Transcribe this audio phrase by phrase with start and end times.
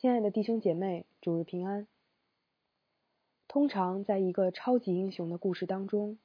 [0.00, 1.88] 亲爱的弟兄姐妹，主日平安。
[3.48, 6.20] 通常，在一个超级英雄的故事当中，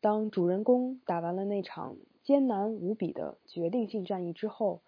[0.00, 4.80] 当主人公打完了那场艰难无比的决定性战役之后，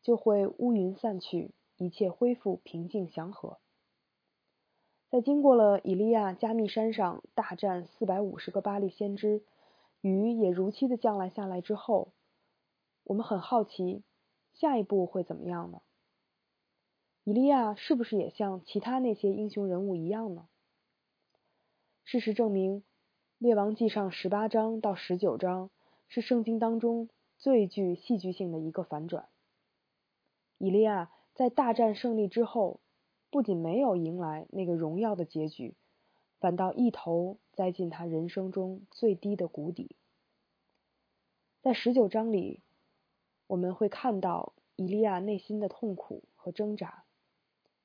[0.00, 3.58] 就会乌云散去，一切恢复平静祥和。
[5.10, 9.42] 在经过了以利亚加密山上大战四百五十个巴利先知，
[10.02, 12.12] 雨也如期的降了下来之后，
[13.02, 14.04] 我们很好奇，
[14.52, 15.80] 下一步会怎么样呢？
[17.26, 20.46] 以利亚是不是也像其他那些英雄人物一样呢？
[22.04, 22.82] 事实证明，
[23.38, 25.70] 《列王纪》上十八章到十九章
[26.06, 29.28] 是圣经当中最具戏剧性的一个反转。
[30.58, 32.78] 以利亚在大战胜利之后，
[33.28, 35.74] 不仅没有迎来那个荣耀的结局，
[36.38, 39.96] 反倒一头栽进他人生中最低的谷底。
[41.60, 42.62] 在十九章里，
[43.48, 47.02] 我们会看到以利亚内心的痛苦和挣扎。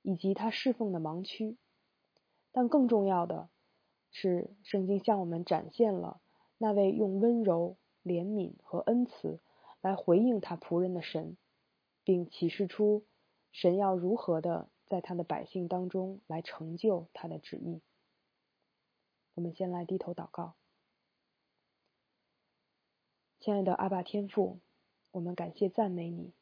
[0.02, 1.58] 以及他侍奉的盲区，
[2.52, 3.50] 但更重要的
[4.10, 6.22] 是，圣经向我们展现了
[6.58, 9.40] 那位用温柔、怜悯和恩慈
[9.80, 11.38] 来回应他仆人的神，
[12.04, 13.06] 并启示出
[13.52, 17.82] 神要如何的在他的百姓当中来成就他的旨意。
[19.36, 20.56] 我们先来低头祷告，
[23.40, 24.60] 亲爱的阿爸天父，
[25.12, 26.34] 我们感谢赞美你，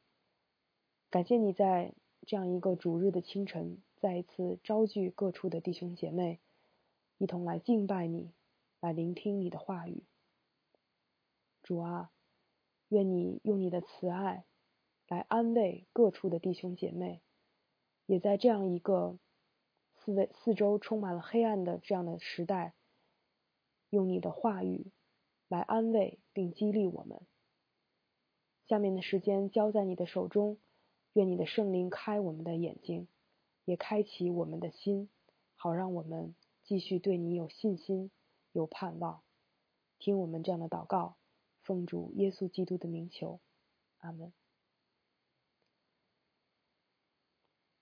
[1.10, 1.94] 感谢你在。
[2.30, 6.40] 这样一个主日的清晨，再一次招聚各处的弟兄姐妹，
[7.18, 8.30] 一同来敬拜你，
[8.80, 10.04] 来聆听你的话语。
[11.64, 12.12] 主啊，
[12.90, 14.46] 愿你用你的慈爱
[15.08, 17.20] 来安慰各处的弟兄姐妹，
[18.06, 19.18] 也在这样一个
[19.96, 22.76] 四位四周充满了黑暗的这样的时代，
[23.90, 24.92] 用你的话语
[25.48, 27.22] 来安慰并激励我们。
[28.68, 30.60] 下面的时间交在你的手中。
[31.14, 33.08] 愿你的圣灵开我们的眼睛，
[33.66, 35.10] 也开启我们的心，
[35.56, 38.12] 好让我们继续对你有信心、
[38.52, 39.22] 有盼望。
[39.98, 41.18] 听我们这样的祷告，
[41.62, 43.40] 奉主耶稣基督的名求，
[43.98, 44.32] 阿门。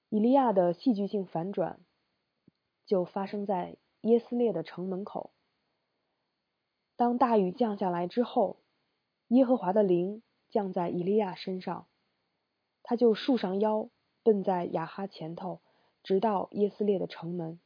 [0.09, 1.81] 以利亚的戏剧性反转
[2.85, 5.31] 就发生在耶斯列的城门口。
[6.95, 8.57] 当大雨降下来之后，
[9.27, 11.87] 耶和华的灵降在以利亚身上。
[12.89, 13.89] 他就束上腰，
[14.23, 15.59] 奔在雅哈前头，
[16.03, 17.59] 直到耶斯列的城门。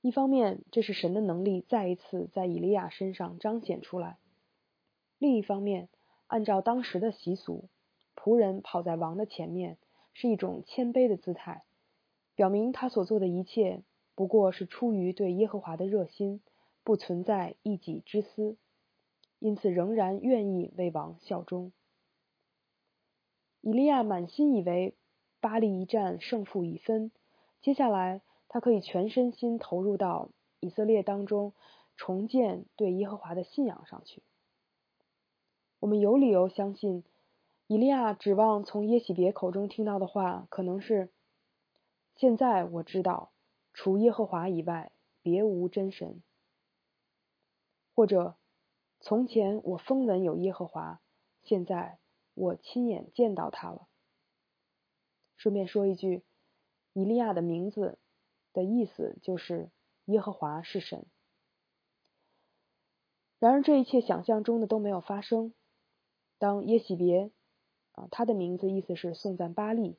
[0.00, 4.16] 一方面，这是神的能力再一次在以利亚身上彰显出来；
[5.18, 5.90] 另一方面，
[6.28, 7.68] 按照当时的习俗，
[8.16, 9.76] 仆人跑在王的前面
[10.14, 11.62] 是一种谦卑的姿态，
[12.34, 13.82] 表明他所做的一切
[14.14, 16.40] 不过是出于对耶和华的热心，
[16.84, 18.56] 不存在一己之私，
[19.40, 21.70] 因此仍然愿意为王效忠。
[23.62, 24.94] 以利亚满心以为
[25.40, 27.12] 巴黎一战胜负已分，
[27.60, 31.52] 接下来他可以全身心投入到以色列当中，
[31.96, 34.24] 重建对耶和华的信仰上去。
[35.78, 37.04] 我们有理由相信，
[37.68, 41.10] 以利亚指望从耶喜别口中听到的话，可能是：
[42.16, 43.30] 现在我知道，
[43.72, 44.90] 除耶和华以外，
[45.22, 46.20] 别无真神；
[47.94, 48.34] 或者，
[49.00, 51.00] 从前我风闻有耶和华，
[51.44, 52.01] 现在。
[52.34, 53.88] 我亲眼见到他了。
[55.36, 56.24] 顺便说一句，
[56.92, 57.98] 以利亚的名字
[58.52, 59.70] 的意思就是
[60.04, 61.06] 耶和华是神。
[63.38, 65.52] 然而这一切想象中的都没有发生。
[66.38, 67.32] 当耶喜别
[67.92, 69.98] 啊，他的名字意思是颂赞巴利，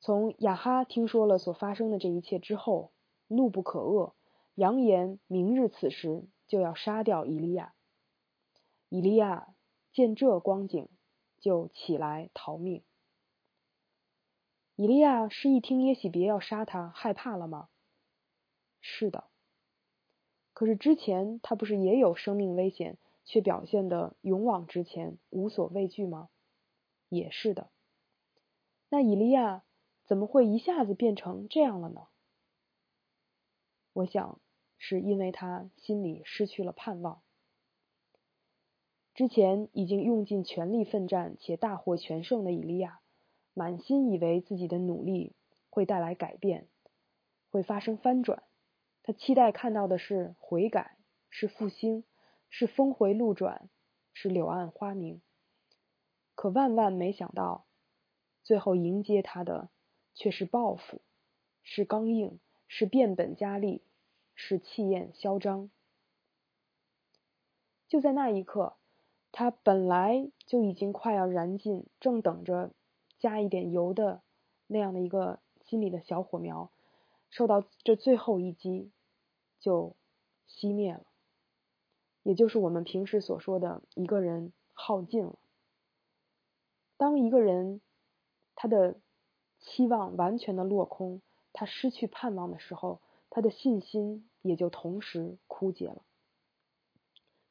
[0.00, 2.92] 从亚哈听说了所发生的这一切之后，
[3.28, 4.14] 怒不可遏，
[4.54, 7.74] 扬言明日此时就要杀掉以利亚。
[8.88, 9.54] 以利亚
[9.92, 10.88] 见这光景。
[11.42, 12.82] 就起来逃命。
[14.76, 17.68] 以利亚是一听耶喜别要杀他，害怕了吗？
[18.80, 19.24] 是的。
[20.54, 26.30] 可是之前他不是也有生命危险，却表现的勇往直前，无所畏惧吗？
[27.10, 27.70] 也是的。
[28.88, 29.64] 那以利亚
[30.04, 32.08] 怎么会一下子变成这样了呢？
[33.92, 34.40] 我想
[34.78, 37.22] 是因为他心里失去了盼望。
[39.14, 43.00] 之前已经用尽全力奋战且大获全胜的伊利亚，
[43.52, 45.34] 满心以为自己的努力
[45.68, 46.66] 会带来改变，
[47.50, 48.42] 会发生翻转。
[49.02, 50.96] 他期待看到的是悔改，
[51.28, 52.04] 是复兴，
[52.48, 53.68] 是峰回路转，
[54.14, 55.20] 是柳暗花明。
[56.34, 57.66] 可万万没想到，
[58.42, 59.68] 最后迎接他的
[60.14, 61.02] 却是报复，
[61.62, 63.82] 是刚硬，是变本加厉，
[64.34, 65.70] 是气焰嚣张。
[67.86, 68.78] 就在那一刻。
[69.32, 72.70] 他本来就已经快要燃尽，正等着
[73.18, 74.22] 加一点油的
[74.66, 76.70] 那样的一个心里的小火苗，
[77.30, 78.92] 受到这最后一击
[79.58, 79.96] 就
[80.46, 81.04] 熄灭了，
[82.22, 85.38] 也就是我们平时所说的一个人耗尽了。
[86.98, 87.80] 当一个人
[88.54, 89.00] 他的
[89.60, 91.22] 期望完全的落空，
[91.54, 93.00] 他失去盼望的时候，
[93.30, 96.02] 他的信心也就同时枯竭了。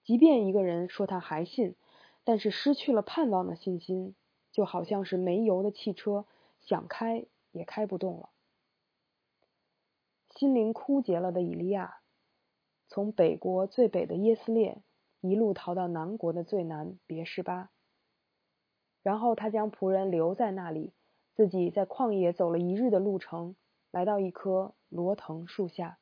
[0.04, 1.76] 即便一个人说他还信，
[2.24, 4.16] 但是失去了盼望的信心，
[4.52, 6.26] 就好像是没油的汽车，
[6.60, 8.30] 想开也开不动了。
[10.30, 12.00] 心灵枯竭了的以利亚，
[12.88, 14.82] 从北国最北的耶斯列，
[15.20, 17.70] 一路逃到南国的最南别是巴。
[19.04, 20.94] 然后他将仆人留在那里，
[21.36, 23.56] 自己在旷野走了一日的路程，
[23.92, 26.00] 来到一棵罗藤树下。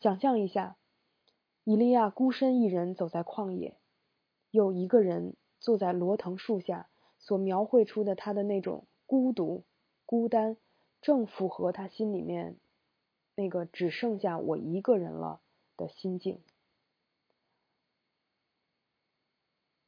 [0.00, 0.78] 想象一下。
[1.64, 3.76] 以利亚孤身一人走在旷野，
[4.50, 6.88] 有一个人坐在罗藤树下，
[7.18, 9.62] 所描绘出的他的那种孤独、
[10.04, 10.56] 孤单，
[11.00, 12.56] 正符合他心里面
[13.36, 15.40] 那个只剩下我一个人了
[15.76, 16.40] 的心境。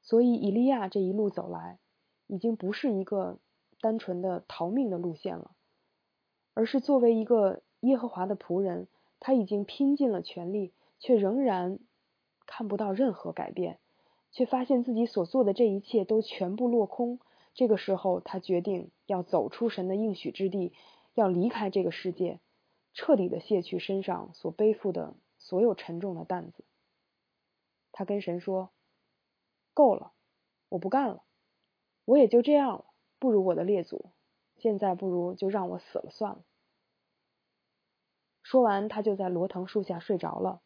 [0.01, 1.81] 所以，以利亚这一路走来，
[2.29, 3.39] 已经不是一个
[3.81, 5.57] 单纯的逃命的路线了，
[6.53, 8.87] 而是作为一个耶和华的仆人，
[9.19, 10.73] 他已经拼尽了全力。
[11.05, 11.81] 却仍然
[12.47, 13.79] 看不到任何改变，
[14.33, 17.21] 却发现自己所做的这一切都全部落空。
[17.53, 20.73] 这个时候，他决定要走出神的应许之地，
[21.13, 22.41] 要离开这个世界，
[22.95, 26.65] 彻底的卸去身上所背负的所有沉重的担子。
[27.93, 28.71] 他跟神说
[29.75, 30.13] ：“够了，
[30.71, 31.23] 我不干了，
[32.07, 32.87] 我也就这样了，
[33.19, 34.07] 不如我的列祖。
[34.57, 36.45] 现在不如就让我死了算了。”
[38.43, 40.63] 说完，他就在罗藤树下睡着了。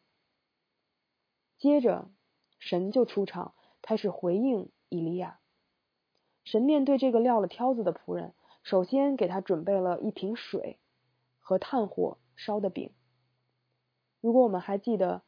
[1.59, 2.09] 接着，
[2.57, 5.39] 神就出场，开始回应以利亚。
[6.45, 8.33] 神面对这个撂了挑子的仆人，
[8.63, 10.79] 首先给他准备了一瓶水
[11.39, 12.93] 和炭火烧的饼。
[14.21, 15.21] 如果我们还记得，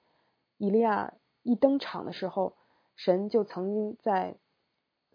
[0.57, 1.13] 以利亚
[1.44, 2.56] 一登场的时候，
[2.95, 4.38] 神就曾经在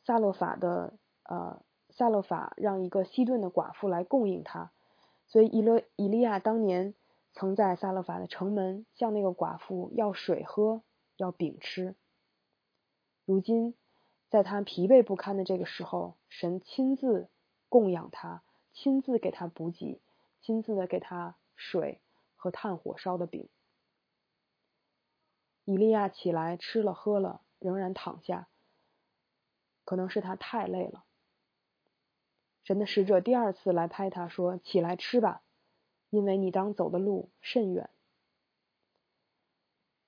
[0.04, 4.70] 撒勒法的呃撒勒法让一个西顿的寡妇来供应他，
[5.26, 6.94] 所以以勒以利亚当年
[7.32, 10.82] 曾在撒勒法的城门向那个寡妇要水喝。
[11.16, 11.94] 要秉吃。
[13.24, 13.74] 如今，
[14.28, 17.28] 在他疲惫不堪的这个时候，神亲自
[17.68, 18.42] 供养他，
[18.72, 20.00] 亲自给他补给，
[20.40, 22.00] 亲自的给他水
[22.36, 23.48] 和炭火烧的饼。
[25.64, 28.48] 以利亚起来吃了喝了，仍然躺下，
[29.84, 31.04] 可能是他太累了。
[32.62, 35.42] 神的使者第二次来拍他说：“起来吃吧，
[36.10, 37.90] 因为你当走的路甚远。”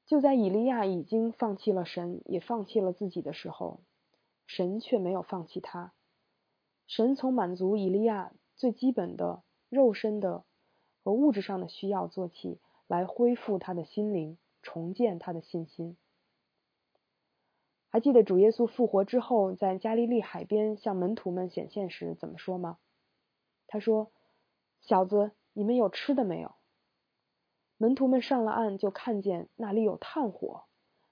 [0.08, 3.81] 就在以利亚已经放弃了神，也放弃了自己的时候，
[4.46, 5.93] 神却没有放弃他。
[6.87, 10.44] 神从满足以利亚最基本的肉身的
[11.05, 15.99] 和物质上的需要做起，来恢复他的心灵，重建他的信心。
[17.90, 22.78] 还记得主耶稣复活之后，在加利利海边向门徒们显现时怎么说吗？
[23.66, 24.11] 他说
[24.81, 26.52] ：“小子，你们有吃的没有？”
[27.78, 30.64] 门徒们上了岸，就看见那里有炭火，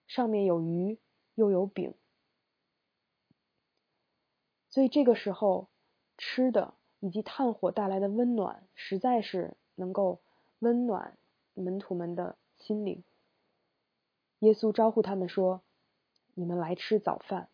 [0.07, 0.99] 上面有鱼，
[1.35, 1.95] 又有饼。
[4.69, 5.69] 所以这个时候，
[6.19, 10.21] 吃的以及炭火带来的温暖，实在是能够
[10.59, 11.17] 温暖
[11.55, 13.05] 门徒们的心灵。
[14.41, 15.63] 耶稣招呼他们说
[16.35, 17.49] ：“你们来吃早饭。”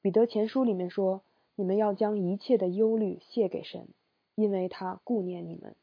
[0.00, 1.22] 彼得前书里面说
[1.56, 3.88] ：“你们要将一切的忧虑卸给神，
[4.36, 5.74] 因为他顾念你们。”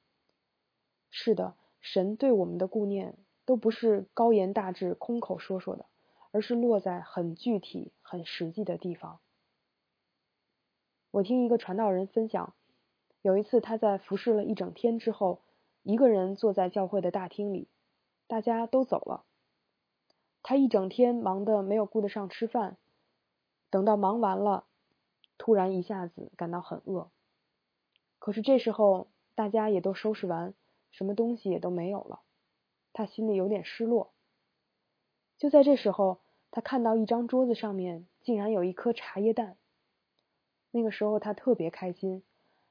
[1.26, 5.88] 是的，神对我们的顾念都不是高言大志、空口说说的，
[6.30, 9.20] 而是落在很具体、很实际的地方。
[11.10, 12.54] 我听一个传道人分享，
[13.24, 15.42] 有一次他在服侍了一整天之后，
[15.82, 17.70] 一个人坐在教会的大厅里，
[18.28, 19.26] 大家都走了，
[20.44, 22.78] 他一整天忙得没有顾得上吃饭，
[23.72, 24.66] 等到忙完了，
[25.40, 27.10] 突然一下子感到很饿。
[28.20, 30.54] 可是这时候大家也都收拾完。
[30.96, 32.22] 什么东西也都没有了，
[32.94, 34.14] 他心里有点失落。
[35.38, 36.22] 就在这时候，
[36.52, 39.58] 他看到一张桌子上面竟然有一颗茶叶蛋。
[40.72, 42.24] 那个时候他特别开心，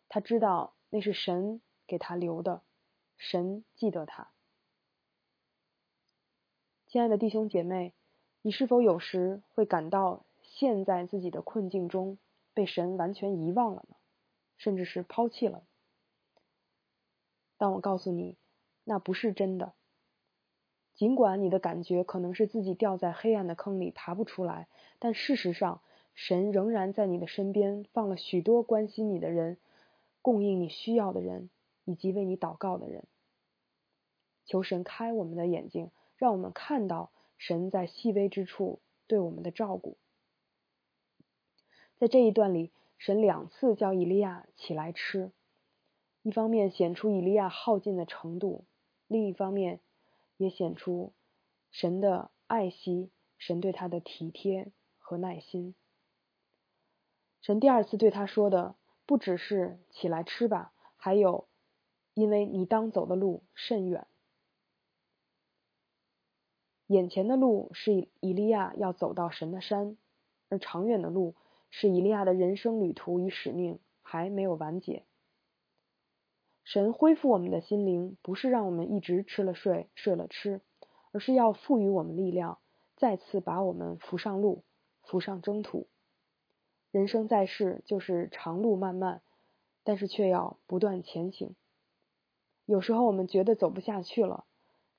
[0.09, 2.63] 他知道那是神给他留的，
[3.19, 4.31] 神记得他。
[6.87, 7.93] 亲爱的弟兄姐妹，
[8.41, 12.17] 你是否有时会感到陷在自己的困境中，
[12.55, 13.97] 被神完全遗忘了呢？
[14.57, 15.63] 甚至是抛弃了？
[17.57, 18.37] 但我告诉你，
[18.85, 19.75] 那不是真的。
[20.95, 24.69] 尽管你的感觉可能是自己掉在黑暗的坑里爬不出来，
[24.99, 25.81] 但事实上，
[26.15, 29.59] 神仍然在你的身边放了许多关心你的人，
[30.23, 31.51] 供应你需要的人，
[31.85, 33.05] 以及为你祷告的人。
[34.47, 39.97] 求神开我们的眼睛，让我们看到神在细微之处对我们的照顾。
[41.97, 45.33] 在这一段里，神两次叫以利亚起来吃，
[46.25, 48.65] 一方面显出以利亚耗尽的程度，
[49.07, 49.81] 另一方面
[50.39, 51.13] 也显出
[51.71, 55.75] 神的爱惜，神对他的体贴和耐心。
[57.43, 61.47] 神第二次对他说的不只是起来吃吧，还有
[62.15, 64.07] 因为你当走的路甚远。
[66.87, 69.99] 眼前的路是以利亚要走到神的山，
[70.49, 71.35] 而长远的路
[71.69, 75.05] 是以利亚的人生旅途与使命还没有完结。
[76.65, 80.61] 神恢复我们的心灵，不是让我们一直吃了睡，睡了吃，
[81.13, 82.59] 而是要赋予我们力量，
[82.97, 84.65] 再次把我们扶上路，
[85.03, 85.87] 扶上征途。
[86.91, 89.21] 人生在世就是长路漫漫，
[89.83, 91.55] 但是却要不断前行。
[92.65, 94.45] 有时候我们觉得走不下去了。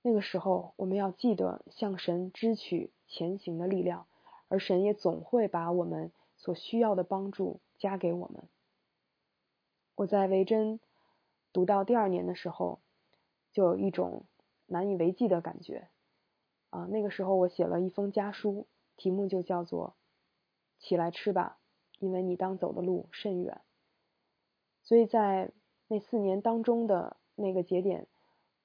[0.04, 4.06] 那个时候，我们要记得向神支取前行的力量，
[4.50, 8.44] 而神也总会把我们所需要的帮助加给我们。
[9.96, 10.80] 我在维珍
[11.56, 12.82] 读到第二年的时候，
[13.54, 14.26] 就有一种
[14.66, 15.88] 难以为继的感觉。
[16.70, 19.96] 啊，那个时候我写了一封家书，题目就叫做
[20.80, 21.58] “起来吃吧，
[22.00, 23.62] 因为你当走的路甚远”。
[24.84, 25.54] 所以在
[25.88, 28.06] 那四年当中的那个节点。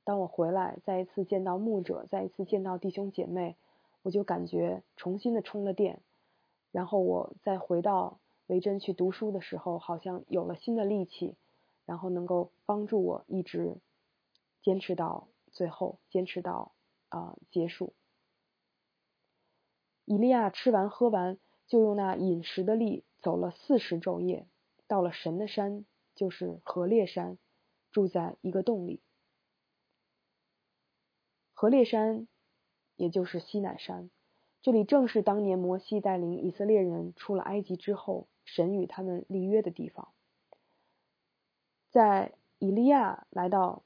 [0.03, 3.55] 当我回来，再一次见到牧者，再一次见到弟兄姐妹，
[4.03, 6.01] 我就感觉重新的充了电。
[6.73, 8.19] 然后我再回到
[8.49, 11.37] 维珍去读书的时候，好像有了新的力气，
[11.91, 13.81] 然后能够帮助我一直
[14.63, 16.73] 坚持到最后，坚持到
[17.09, 17.95] 啊结束。
[20.05, 24.47] 以利亚吃完喝完，就用那饮食的力走了四十昼夜，
[24.87, 27.39] 到了神的山，就是何烈山，
[27.91, 29.03] 住在一个洞里。
[31.53, 32.29] 何烈山，
[32.95, 34.13] 也就是西乃山，
[34.63, 40.15] 这里正是当年摩西带领以色列人出了埃及之后，神与他们立约的地方。
[41.91, 43.83] 在以利亚来到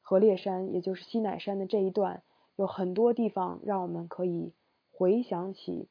[0.00, 2.22] 何烈山，也就是西乃山的这一段，
[2.56, 4.52] 有很多地方让我们可以
[4.90, 5.88] 回想起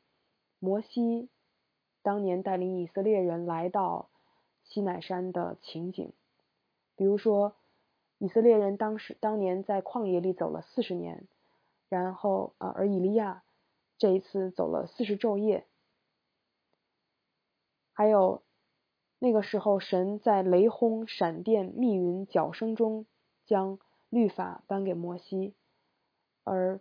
[0.59, 1.29] 摩西
[2.01, 4.09] 当年带领以色列人来到
[4.63, 6.11] 西乃山的情景，
[6.95, 7.55] 比如说。
[8.21, 11.25] 以色列人当时当年在旷野里走了四十年，
[11.87, 13.43] 然后啊，而以利亚
[13.97, 15.65] 这一次走了四十昼夜。
[17.93, 18.43] 还有
[19.19, 23.05] 那个时候，神在雷轰、闪电、密云、角声中
[23.45, 23.77] 将
[24.09, 25.53] 律法颁给摩西，
[26.43, 26.79] 而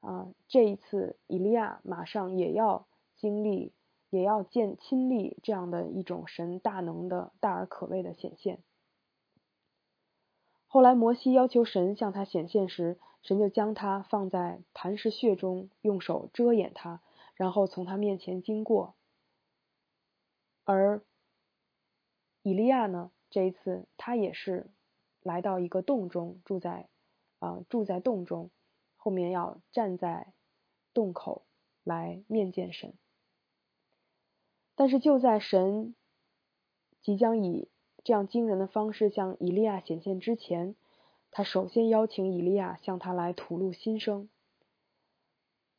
[0.00, 3.72] 啊，这一次以利亚马上也要经历，
[4.08, 8.62] 也要见亲历这样的一种神大能的大而可畏的显现。
[10.66, 17.00] 后来，摩西要求神向他显现时，神就将他放在磐石穴中，用手遮掩他，
[17.34, 18.94] 然后从他面前经过。
[20.64, 21.02] 而
[22.46, 24.70] 以利亚呢，这一次他也是
[25.20, 26.88] 来到一个洞中，住在
[27.40, 28.52] 啊住在洞中，
[28.94, 30.32] 后面要站在
[30.94, 31.44] 洞口
[31.82, 32.94] 来面见神。
[34.76, 35.96] 但是就在神
[37.02, 37.68] 即将以
[38.04, 40.76] 这样惊人的方式向以利亚显现之前，
[41.32, 44.30] 他首先邀请以利亚向他来吐露心声。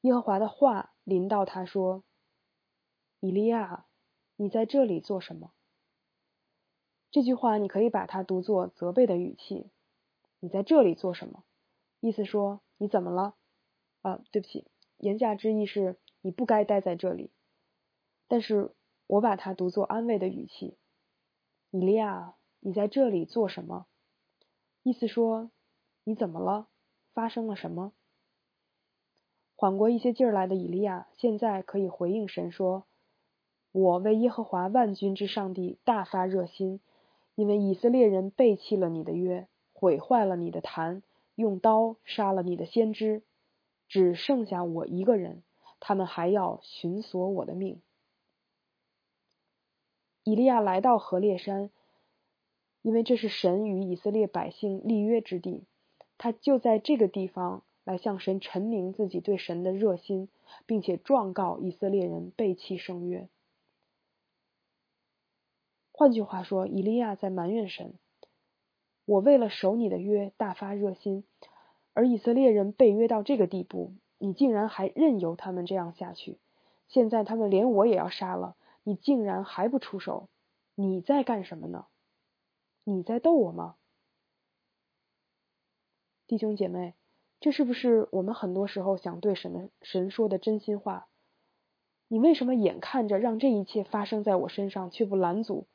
[0.01, 2.03] 耶和华的话临到他说
[3.21, 3.85] ：“以利亚，
[4.35, 5.53] 你在这里做什么？”
[7.09, 9.69] 这句话你可以把它读作责备的语气。
[10.39, 11.43] 你在这里做什么？
[11.99, 13.35] 意思说你怎么了？
[14.01, 17.31] 啊，对不起，言下之意是你不该待在这里。
[18.27, 18.71] 但是
[19.07, 20.77] 我把它读作安慰的语气。
[21.71, 23.87] 以利亚，你在这里做什么？
[24.83, 25.49] 意思说，
[26.03, 26.67] 你怎么了？
[27.13, 27.93] 发生了什么？
[29.55, 32.85] 缓过一些劲儿来的以利亚，现在可以回应神说
[33.73, 36.79] ：“我为耶和华万军之上帝大发热心，
[37.37, 41.03] 因为以色列人背弃了你的约，毁坏了你的坛，
[41.35, 43.21] 用刀杀了你的先知，
[43.87, 45.43] 只剩下我一个人，
[45.79, 47.79] 他们还要寻索我的命。”
[50.25, 51.69] 以利亚来到何烈山，
[52.81, 55.63] 因为这是神与以色列百姓立约之地，
[56.17, 60.27] 他就在这个地方来向神陈明自己对神的热心，
[60.65, 63.29] 并且状告以色列人背弃圣约。
[65.99, 67.95] 换句话说，以利亚在埋怨神
[69.03, 71.23] ：“我为了守你的约大发热心，
[71.93, 76.37] 而以色列人被约到这个地步，你竟然还任由他们这样下去。
[76.87, 80.29] 现在他们连我也要杀了。”你竟然还不出手，
[80.75, 81.87] 你在干什么呢？
[82.85, 83.75] 你在逗我吗？
[86.27, 86.93] 弟兄姐妹，
[87.41, 91.07] 这是不是我们很多时候想对神的神说的真心话？
[92.07, 95.67] 你为什么眼看着让这一切发生在我身上，却不拦阻，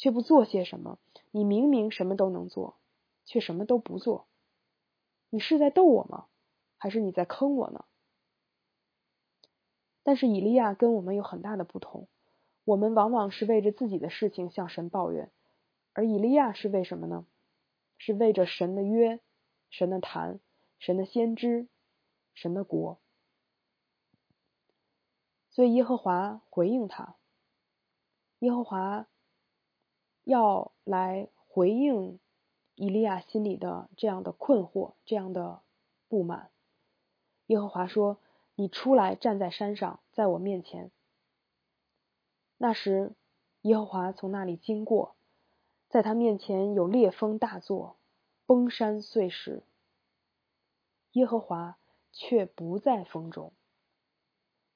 [0.00, 0.98] 却不做些什么？
[1.30, 2.78] 你明明什么都能做，
[3.26, 4.26] 却什么都不做，
[5.28, 6.28] 你是在逗我吗？
[6.78, 7.84] 还是你在坑我呢？
[10.02, 12.08] 但是以利亚跟我们有很大的不同，
[12.64, 15.30] 我们往往是为着自己的事情向神抱怨，
[15.92, 17.26] 而以利亚是为什么呢？
[17.98, 19.20] 是为着神的约。
[19.72, 20.40] 神的坛，
[20.80, 21.68] 神的先知，
[22.34, 22.98] 神的国，
[25.50, 27.14] 所以耶和华回应他，
[28.40, 29.06] 耶和华
[30.30, 32.20] 要来回应
[32.76, 35.60] 以利亚心里的这样的困惑，这样的
[36.08, 36.50] 不满。
[37.46, 38.18] 耶和华说
[38.54, 40.92] ：“你出来站在山上，在我面前。”
[42.58, 43.12] 那时，
[43.62, 45.16] 耶和华从那里经过，
[45.88, 47.96] 在他面前有烈风大作。
[48.46, 49.64] 崩山碎石，
[51.12, 51.76] 耶和华
[52.12, 53.52] 却不在风中；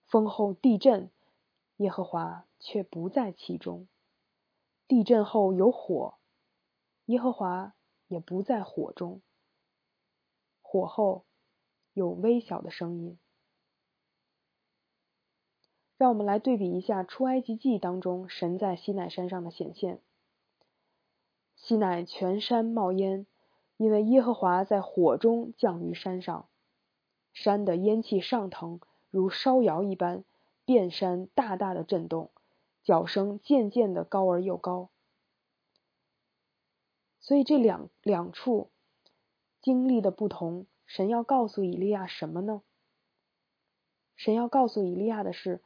[0.04, 1.11] 风后地震，
[1.76, 3.87] 耶和华却不在其中；
[4.87, 6.19] 地震后有火，
[7.07, 7.75] 耶和华
[8.09, 9.21] 也不在火中；
[10.62, 11.25] 火后
[11.93, 13.19] 有微小的声音。
[15.97, 20.00] 让我们来对比一下《出埃及记》当中神在西奈山上的显现：
[21.57, 23.26] 西乃全山冒烟。
[23.76, 26.49] 因为耶和华在火中降于山上，
[27.33, 28.79] 山的烟气上腾，
[29.11, 30.25] 如烧窑一般，
[30.64, 32.31] 遍山大大的震动，
[32.85, 34.91] 脚声渐渐的高而又高。
[37.19, 38.71] 所以这两两处
[39.61, 42.62] 经历的不同，神要告诉以利亚什么呢？
[44.14, 45.61] 神要告诉以利亚的是，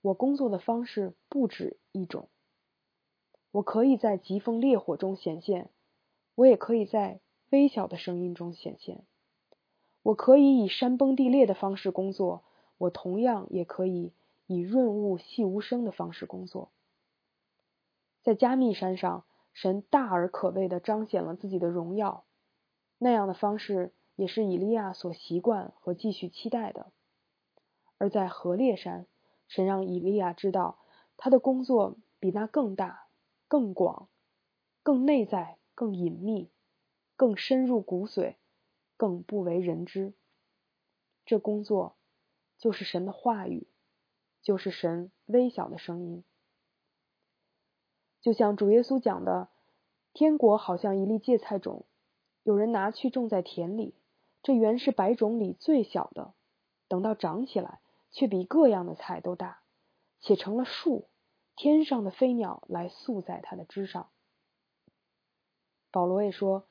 [0.00, 2.30] 我工作的方式不止一种，
[3.50, 5.70] 我可以在疾风烈火中显现，
[6.36, 7.20] 我也可以在。
[7.52, 9.04] 微小的声音中显现，
[10.02, 12.44] 我可以以山崩地裂的方式工作，
[12.78, 14.12] 我同样也可以
[14.50, 16.72] 以润物细无声的方式工作。
[18.24, 22.24] 在加密山上，神大而可畏的彰显了自己的荣耀，
[22.98, 26.90] 那样的方式也是以利亚所习惯和继续期待的。
[27.96, 29.06] 而在河烈山，
[29.46, 30.80] 神让以利亚知道，
[31.16, 33.06] 他的工作比那更大、
[33.46, 34.08] 更广、
[34.82, 36.50] 更内在、更隐秘。
[37.16, 38.36] 更深入骨髓，
[38.96, 40.14] 更不为人知。
[41.26, 41.96] 这工作
[42.56, 43.68] 就是神的话语，
[44.42, 46.24] 就是神微小的声音。
[48.20, 49.48] 就像主耶稣讲的，
[50.12, 51.84] 天国好像一粒芥菜种，
[52.42, 53.94] 有人拿去种在田里，
[54.42, 56.34] 这原是百种里最小的，
[56.88, 59.60] 等到长起来，却比各样的菜都大，
[60.20, 61.08] 且成了树，
[61.56, 64.10] 天上的飞鸟来宿在它的枝上。
[65.90, 66.66] 保罗也说。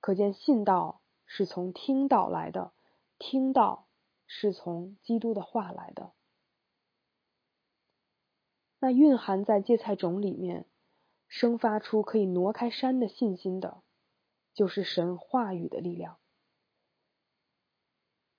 [0.00, 2.72] 可见信道是从听道来的，
[3.20, 3.86] 听道
[4.26, 6.10] 是从基督的话来的。
[8.84, 10.66] 那蕴含在芥菜种里面，
[11.28, 13.80] 生发出可以挪开山的信心的，
[14.54, 16.16] 就是神话语的力量。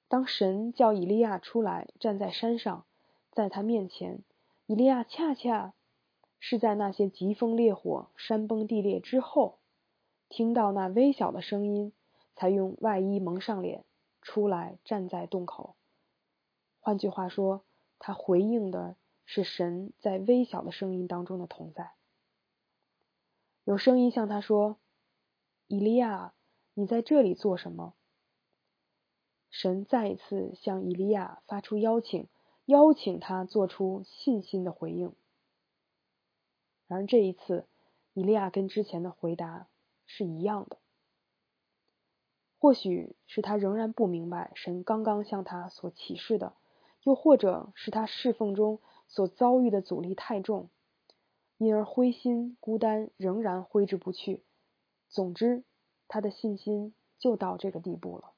[0.10, 2.86] 当神叫以利亚出来站在山上，
[3.32, 4.22] 在他面前，
[4.66, 5.74] 以利亚恰恰
[6.42, 9.60] 是在那些疾风烈火、山崩地裂之后。
[10.28, 11.94] 听到那微小的声音，
[12.36, 13.86] 才用外衣蒙上脸，
[14.22, 15.78] 出来站在洞口。
[16.82, 17.64] 换句话说，
[17.98, 21.94] 他回应的是神在微小的声音当中的同在。
[23.64, 24.80] 有声音向他说
[25.68, 26.34] ：“以利亚，
[26.74, 27.94] 你在这里做什么？”
[29.50, 32.28] 神再一次向以利亚发出邀请，
[32.66, 35.14] 邀请他做出信心的回应。
[36.88, 37.68] 然而这一次，
[38.14, 39.68] 以利亚跟之前的回答。
[40.06, 40.78] 是一样的，
[42.60, 46.54] 或许是他仍然不明白神刚刚向他所启示的，
[47.04, 50.70] 又或者是他侍奉中所遭遇的阻力太重，
[51.58, 54.44] 因而灰心孤单，仍然挥之不去。
[55.10, 55.63] 总之，
[56.08, 58.34] 他的信心就到这个地步了。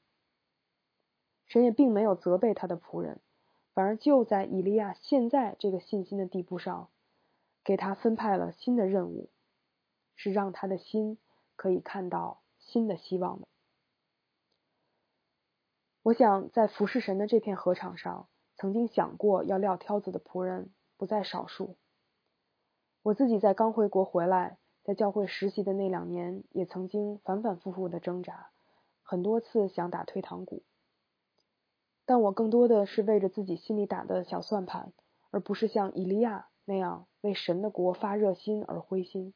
[1.45, 3.21] 神也并没有责备他的仆人，
[3.73, 6.89] 反而就在以利亚现在这个信心的地步上，
[7.63, 9.29] 给他分派了新的任务，
[10.15, 11.17] 是让他的心。
[11.57, 13.47] 可以看到新的希望的。
[16.01, 21.75] 我想，在服侍神的这片禾场上，曾经想过要撂挑子的仆人不在少数。
[23.03, 28.49] 我自己在刚回国回来，在教会实习的那两年，也曾经反反复复的挣扎，
[29.03, 30.63] 很多次想打退堂鼓。
[32.05, 34.93] 但我更多的是为着自己心里打的小算盘，
[35.31, 39.33] 而不是像以利亚那样为神的国发热心而灰心。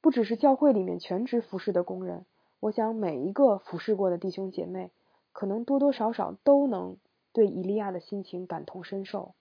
[0.00, 2.26] 不只是教会里面全职服侍的工人，
[2.60, 4.92] 我想每一个服侍过的弟兄姐妹，
[5.32, 6.96] 可能多多少少都能
[7.36, 9.34] 对以利亚的心情感同身受。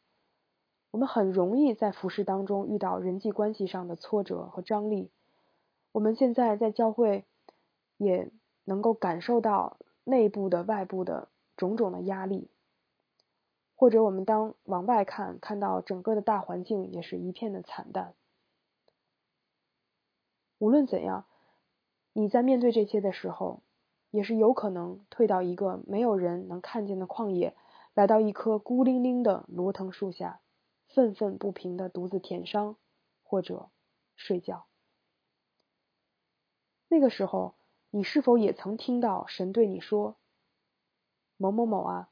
[0.92, 5.10] 我们很容易在服侍当中遇到人际关系上的挫折和张力。
[5.94, 7.24] 我们现在在教会
[7.96, 8.30] 也
[8.66, 12.50] 能够感受到内部的、外部的种种的压力，
[13.78, 18.14] 或者我们当往外看，看到整个的大环境也是一片的惨淡。
[20.58, 21.26] 无论怎样，
[22.12, 23.62] 你在面对这些的时候，
[24.12, 27.56] 也是有可能退到一个没有人能看见的旷野，
[27.96, 30.42] 来到一棵孤零零的罗藤树下，
[30.90, 32.76] 愤愤不平的独自舔伤，
[33.24, 33.70] 或者
[34.18, 34.68] 睡觉。
[36.90, 37.56] 那个时候，
[37.90, 40.18] 你是否也曾听到神对你说
[41.38, 42.12] ：“某某某啊，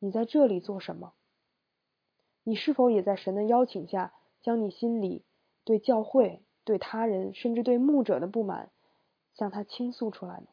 [0.00, 1.14] 你在这里做什么？”
[2.42, 5.24] 你是否也在神的邀请下，将你心里
[5.62, 6.42] 对教会？
[6.64, 8.72] 对他人，甚至对牧者的不满，
[9.34, 10.46] 向他倾诉出来呢？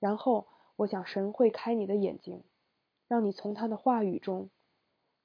[0.00, 2.42] 然后，我想神会开你的眼睛，
[3.12, 4.48] 让你从他的话语中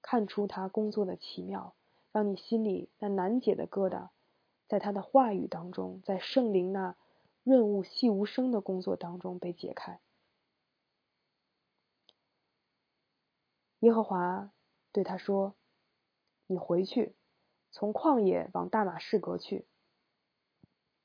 [0.01, 1.73] 看出他工作的奇妙，
[2.11, 4.09] 让你心里那难解的疙瘩，
[4.67, 6.97] 在他的话语当中，在圣灵那
[7.43, 10.01] 润物细无声的工作当中被解开。
[13.79, 14.51] 耶和华
[14.91, 15.55] 对他说
[16.45, 17.15] ：“你回去。”
[17.71, 19.65] 从旷野往大马士革去，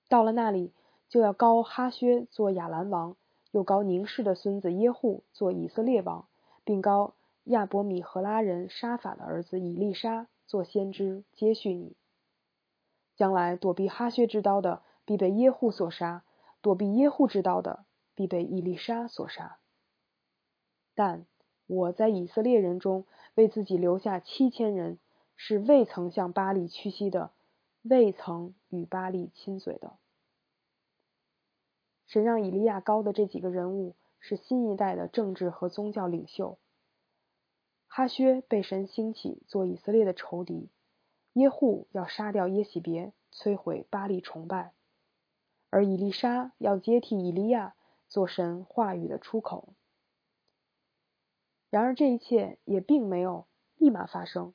[0.09, 0.75] 到了那里，
[1.09, 3.17] 就要高哈薛做亚兰王，
[3.53, 6.27] 又高宁氏的孙子耶户做以色列王，
[6.65, 11.97] 并高亚伯米和拉人沙法的儿子以利沙做先知，接续你。
[13.17, 16.23] 将来躲避哈薛之刀的，必被耶户所杀；
[16.61, 19.59] 躲避耶户之刀的，必被以利沙所杀。
[20.95, 21.27] 但
[21.67, 24.99] 我在以色列人中为自己留下七千人。
[25.35, 27.33] 是未曾向巴利屈膝的，
[27.83, 29.97] 未曾与巴利亲嘴的。
[32.07, 36.59] 神让以利亚高的这几个人物是新一代的政治和宗教领袖。
[37.89, 40.71] 哈薛被神兴起做以色列的仇敌，
[41.35, 44.73] 耶户要杀掉耶喜别，摧毁巴利崇拜，
[45.69, 47.75] 而以利沙要接替以利亚
[48.09, 49.75] 做神话语的出口。
[51.69, 54.55] 然而这一切也并没有立马发生。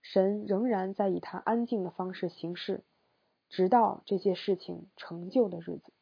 [0.00, 2.84] 神仍然在以他安静的方式行事，
[3.50, 5.92] 直到这些事情成就的日子。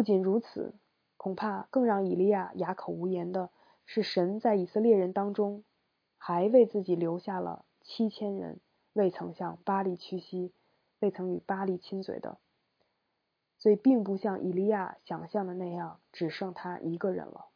[0.00, 0.72] 不仅如此，
[1.18, 3.50] 恐怕更让以利亚哑口无言的
[3.84, 5.62] 是，神在以色列人当中
[6.16, 8.60] 还为自己留下了七千人，
[8.94, 10.54] 未曾向巴利屈膝，
[11.00, 12.38] 未曾与巴利亲嘴的。
[13.58, 17.48] 所以，并不像以利亚想象的那样，只剩他一个人了。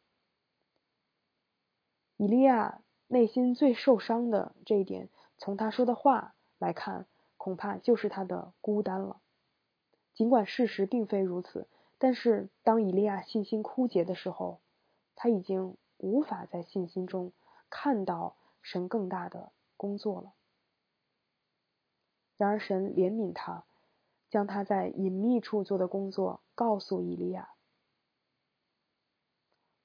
[2.15, 9.19] 以利亚内心最受伤的这一点，从他说的话来看，恐怕就是他的孤单了。
[10.13, 11.67] 尽管事实并非如此，
[12.05, 14.59] 但是当以利亚信心枯竭的时候，
[15.15, 17.33] 他已经无法在信心中
[17.67, 20.35] 看到神更大的工作了。
[22.37, 23.65] 然而神怜悯他，
[24.29, 27.49] 将他在隐秘处做的工作告诉以利亚。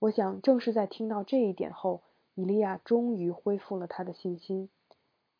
[0.01, 2.03] 我想，正是在听到这一点后。
[2.35, 4.69] 以利亚终于恢复了他的信心，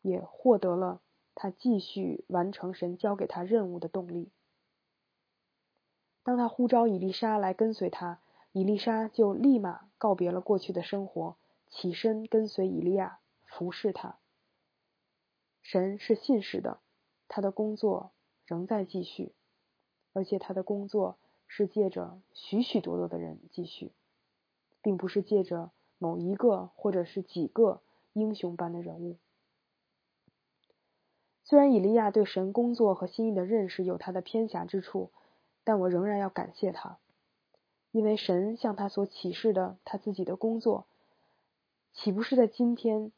[0.01, 0.99] 也获得了
[1.35, 4.31] 他继续完成神交给他任务的动力。
[6.23, 8.19] 当他呼召以丽莎来跟随他，
[8.51, 11.35] 以丽莎就立马告别了过去的生活，
[11.69, 14.17] 起身跟随以利亚，服侍他。
[15.61, 16.79] 神是信实的，
[17.27, 18.11] 他的工作
[18.45, 19.33] 仍在继续，
[20.13, 23.91] 而且他的工作是借着许许多多的人继续，
[24.81, 25.71] 并不是借着。
[26.03, 29.19] 某一个或者是几个英雄般的人物，
[31.43, 35.11] 虽然以利亚对神工作和心意的认识有他的偏狭之处，
[35.63, 36.97] 但我仍然要感谢他，
[37.91, 40.87] 因为神向他所启示的他自己的工作，
[41.93, 43.11] 岂不是在今天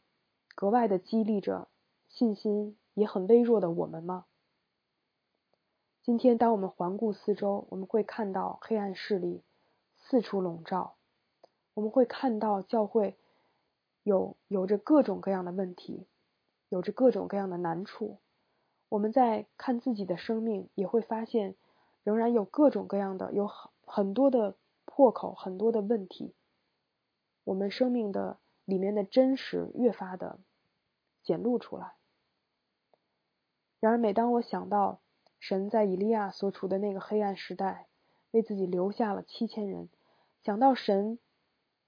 [0.55, 1.67] 格外的激励着
[2.09, 4.25] 信心也很微弱的我们吗？
[6.03, 9.41] 今天当我们环顾四周，我们会看到黑暗势力
[9.97, 10.95] 四处笼罩。
[11.75, 13.17] 我们会看到教会
[14.03, 16.05] 有有着各种各样的问题，
[16.69, 18.17] 有着各种各样的难处。
[18.89, 21.55] 我们在看自己的生命，也会发现
[22.03, 26.33] 仍然有各种各样的有很很多的破口，很多的问题。
[27.43, 30.39] 我们生命的里面的真实越发的
[31.23, 31.93] 显露出来。
[33.79, 34.99] 然而，每当我想到
[35.39, 37.87] 神在以利亚所处的那个黑暗时代，
[38.31, 39.89] 为自己留下了七千人，
[40.43, 41.19] 想到神。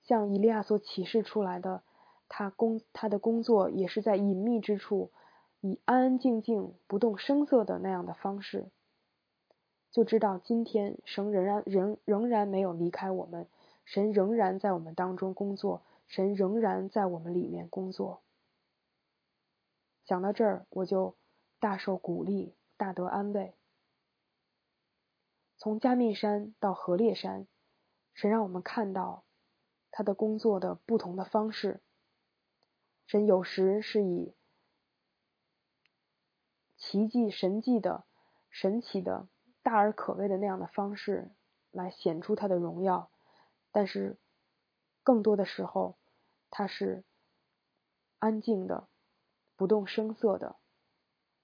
[0.07, 1.81] 向以利亚所启示出来的
[2.29, 5.11] 他工他的工作也是在隐秘之处，
[5.61, 8.69] 以安安静静、不动声色的那样的方式，
[9.95, 13.47] 就知道今天神仍然仍仍然没有离开我们，
[13.85, 18.21] 神仍然在我们当中工作，神仍然在我们里面工作。
[20.03, 21.15] 想到这儿，我就
[21.61, 23.55] 大受鼓励，大得安慰。
[25.55, 27.47] 从加密山到河烈山，
[28.13, 29.23] 神让我们看到
[29.91, 31.79] 他的工作的不同的方式。
[33.07, 34.35] 神有时是以
[36.75, 38.03] 奇迹、神迹的、
[38.49, 39.29] 神奇的、
[39.65, 41.31] 大而可畏的那样的方式
[41.71, 43.09] 来显出他的荣耀，
[43.71, 44.19] 但是
[45.01, 45.97] 更多的时候，
[46.51, 47.03] 他是
[48.19, 48.87] 安静的、
[49.55, 50.57] 不动声色的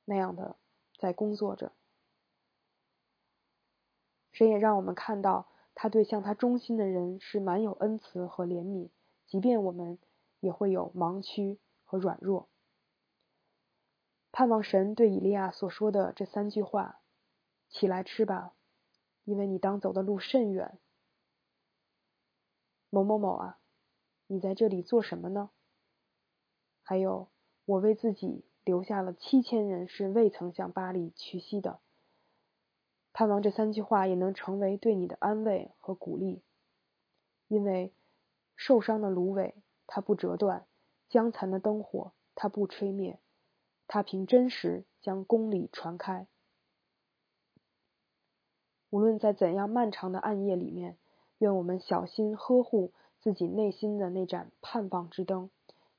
[0.06, 0.56] 那样的
[1.00, 1.72] 在工作着。
[4.32, 8.92] 神也让我们看到，他对向他忠心的人是满有恩慈和怜悯，
[9.26, 9.98] 即便我们
[10.40, 12.50] 也会有盲区和软弱。
[14.32, 17.01] 盼望神对以利亚所说的这三句话
[17.72, 18.54] ：“起来吃吧，
[19.24, 20.78] 因为你当走的路甚远。”
[22.94, 23.60] 某某某啊，
[24.28, 25.50] 你在这里做什么呢？
[26.84, 27.30] 还有，
[27.66, 31.80] 我为自己留下了七千人是未曾向巴黎屈膝的。
[33.14, 36.42] 盼望这三句话也能成为对你的安慰和鼓励，
[37.48, 37.94] 因为
[38.56, 39.56] 受伤的芦苇
[39.88, 40.66] 它不折断，
[41.10, 43.20] 将残的灯火它不吹灭，
[43.88, 46.28] 它凭真实将公理传开。
[48.92, 51.00] 无论在怎样漫长的暗夜里面，
[51.40, 55.50] 愿我们小心呵护自己内心的那盏盼望之灯，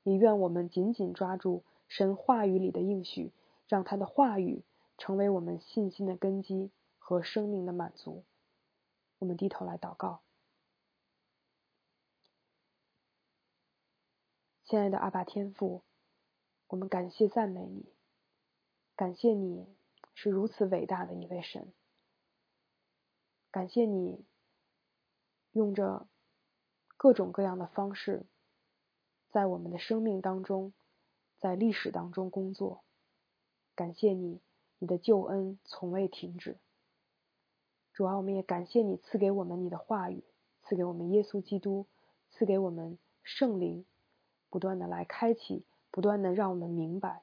[0.03, 3.33] 也愿我们紧紧抓住神话语里的应许，
[3.67, 4.63] 让他的话语
[4.97, 6.71] 成为我们信心的根基。
[7.05, 8.23] 和生命的满足，
[9.19, 10.21] 我们低头来祷告。
[14.63, 15.81] 亲爱的阿爸天父，
[16.69, 17.85] 我们感谢赞美你，
[18.95, 19.67] 感谢你
[20.13, 21.73] 是如此伟大的一位神，
[23.53, 24.25] 感谢你
[25.51, 26.07] 用着
[26.97, 28.25] 各种各样的方式，
[29.29, 30.73] 在我们的生命当中，
[31.37, 32.83] 在历史当中工作，
[33.75, 34.41] 感谢你，
[34.79, 36.57] 你的救恩从未停止。
[37.93, 40.23] 主啊，我们也感谢你赐给我们你的话语，
[40.63, 41.85] 赐给我们耶稣基督，
[42.31, 43.85] 赐给我们圣灵，
[44.49, 47.21] 不断的来开启，不断的让我们明白，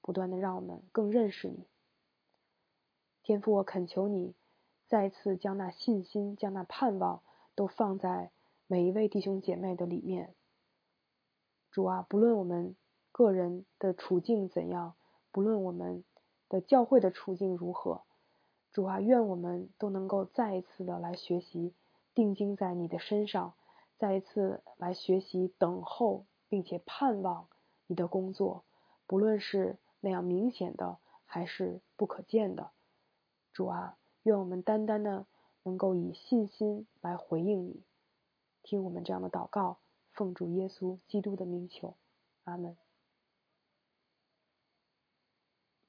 [0.00, 1.66] 不断的让我们更认识你。
[3.24, 4.36] 天父，我恳求你
[4.92, 7.22] 再次将那信心、将那盼望
[7.54, 8.30] 都放在
[8.66, 10.34] 每一位弟兄姐妹的里面。
[11.70, 12.76] 主啊，不论我们
[13.10, 14.94] 个人的处境怎样，
[15.30, 16.04] 不论我们
[16.50, 18.02] 的教会的处境如何。
[18.70, 21.72] 主啊，愿我们都能够再一次的来学习，
[22.12, 23.54] 定睛在你的身上，
[23.96, 27.48] 再一次来学习等候，并且盼望
[27.86, 28.66] 你的工作，
[29.06, 32.72] 不论是那样明显的，还是不可见的。
[33.54, 35.26] 主啊，愿我们单单的
[35.64, 37.82] 能够以信心来回应你，
[38.62, 39.78] 听我们这样的祷告，
[40.12, 41.96] 奉主耶稣基督的名求，
[42.44, 42.76] 阿门。